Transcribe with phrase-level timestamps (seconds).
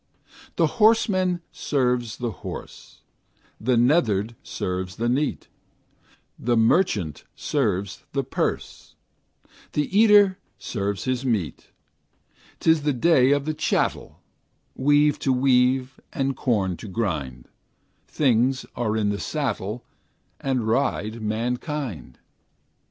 [0.55, 3.01] The horseman serves the horse,
[3.59, 5.47] The neatherd serves the neat,
[6.39, 8.95] The merchant serves the purse,
[9.73, 11.67] The eater serves his meat;
[12.61, 14.19] 'T is the day of the chattel,
[14.73, 17.47] Web to weave, and corn to grind;
[18.07, 19.85] Things are in the saddle,
[20.39, 22.17] And ride mankind.